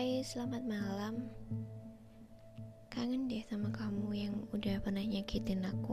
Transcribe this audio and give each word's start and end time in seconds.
Hai, 0.00 0.24
selamat 0.24 0.64
malam. 0.64 1.28
Kangen 2.88 3.28
deh 3.28 3.44
sama 3.52 3.68
kamu 3.68 4.08
yang 4.16 4.32
udah 4.48 4.80
pernah 4.80 5.04
nyakitin 5.04 5.60
aku. 5.60 5.92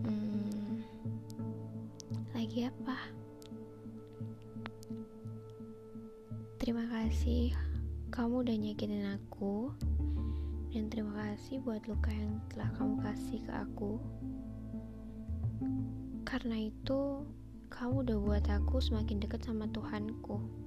Hmm, 0.00 0.80
lagi 2.32 2.72
apa? 2.72 3.12
Terima 6.56 6.88
kasih 6.88 7.52
kamu 8.08 8.48
udah 8.48 8.56
nyakitin 8.64 9.12
aku 9.20 9.76
dan 10.72 10.88
terima 10.88 11.20
kasih 11.20 11.60
buat 11.68 11.84
luka 11.84 12.16
yang 12.16 12.40
telah 12.48 12.72
kamu 12.80 12.96
kasih 13.04 13.44
ke 13.44 13.52
aku. 13.52 14.00
Karena 16.24 16.64
itu, 16.64 17.28
kamu 17.68 18.08
udah 18.08 18.18
buat 18.24 18.44
aku 18.48 18.80
semakin 18.80 19.20
dekat 19.20 19.44
sama 19.44 19.68
Tuhanku 19.68 20.64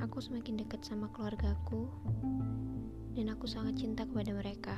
aku 0.00 0.20
semakin 0.20 0.60
dekat 0.60 0.84
sama 0.84 1.08
keluargaku 1.12 1.88
dan 3.16 3.32
aku 3.32 3.48
sangat 3.48 3.80
cinta 3.80 4.04
kepada 4.04 4.36
mereka. 4.36 4.76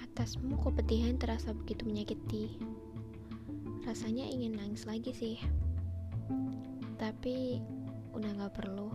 Atasmu 0.00 0.56
kepedihan 0.60 1.16
terasa 1.20 1.52
begitu 1.52 1.84
menyakiti. 1.84 2.56
Rasanya 3.84 4.24
ingin 4.28 4.56
nangis 4.56 4.84
lagi 4.88 5.12
sih. 5.12 5.36
Tapi 7.00 7.60
udah 8.12 8.30
gak 8.44 8.54
perlu. 8.60 8.88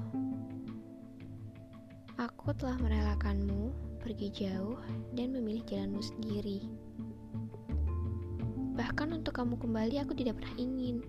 Aku 2.21 2.53
telah 2.55 2.77
merelakanmu 2.79 3.73
pergi 3.99 4.29
jauh 4.31 4.77
dan 5.17 5.33
memilih 5.33 5.65
jalanmu 5.65 5.99
sendiri. 5.99 6.63
Bahkan 8.75 9.17
untuk 9.17 9.33
kamu 9.33 9.57
kembali 9.57 9.95
aku 10.03 10.13
tidak 10.13 10.37
pernah 10.37 10.55
ingin. 10.61 11.01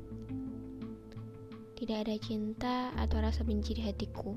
Tidak 1.76 2.08
ada 2.08 2.16
cinta 2.16 2.88
atau 2.96 3.20
rasa 3.20 3.44
benci 3.44 3.76
di 3.76 3.84
hatiku. 3.84 4.32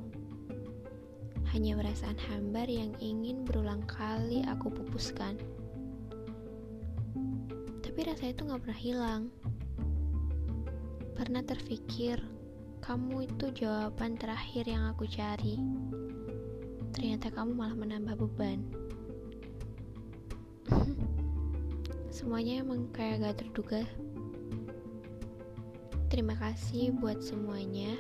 Hanya 1.56 1.80
perasaan 1.80 2.20
hambar 2.20 2.68
yang 2.68 2.92
ingin 3.00 3.48
berulang 3.48 3.80
kali 3.88 4.44
aku 4.44 4.68
pupuskan. 4.68 5.40
Tapi 7.80 8.00
rasa 8.04 8.36
itu 8.36 8.44
gak 8.44 8.60
pernah 8.60 8.76
hilang. 8.76 9.22
Pernah 11.16 11.40
terfikir, 11.48 12.20
kamu 12.84 13.32
itu 13.32 13.56
jawaban 13.56 14.20
terakhir 14.20 14.68
yang 14.68 14.92
aku 14.92 15.08
cari. 15.08 15.56
Ternyata 16.92 17.32
kamu 17.32 17.56
malah 17.56 17.80
menambah 17.80 18.20
beban. 18.20 18.68
Semuanya 22.12 22.68
emang 22.68 22.92
kayak 22.92 23.24
gak 23.24 23.48
terduga 23.48 23.88
Terima 26.10 26.34
kasih 26.34 26.90
buat 26.98 27.22
semuanya. 27.22 27.94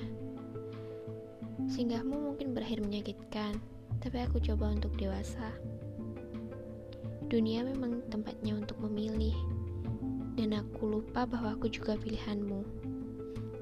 Singgahmu 1.69 2.33
mungkin 2.33 2.57
berakhir 2.57 2.81
menyakitkan, 2.81 3.61
tapi 4.01 4.17
aku 4.25 4.41
coba 4.41 4.73
untuk 4.73 4.97
dewasa. 4.97 5.53
Dunia 7.29 7.61
memang 7.61 8.01
tempatnya 8.09 8.57
untuk 8.57 8.81
memilih, 8.81 9.37
dan 10.33 10.57
aku 10.57 10.89
lupa 10.89 11.29
bahwa 11.29 11.53
aku 11.53 11.69
juga 11.69 11.93
pilihanmu. 12.01 12.65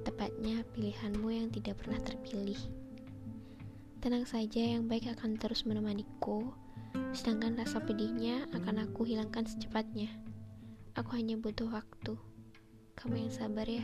Tepatnya 0.08 0.64
pilihanmu 0.72 1.28
yang 1.28 1.52
tidak 1.52 1.84
pernah 1.84 2.00
terpilih. 2.00 2.58
Tenang 4.00 4.24
saja, 4.24 4.64
yang 4.64 4.88
baik 4.88 5.12
akan 5.12 5.36
terus 5.36 5.68
menemaniku, 5.68 6.56
sedangkan 7.12 7.60
rasa 7.60 7.84
pedihnya 7.84 8.48
akan 8.56 8.88
aku 8.88 9.04
hilangkan 9.04 9.44
secepatnya. 9.44 10.08
Aku 10.96 11.20
hanya 11.20 11.36
butuh 11.36 11.68
waktu. 11.68 12.16
Kamu 12.96 13.28
yang 13.28 13.34
sabar 13.36 13.68
ya. 13.68 13.84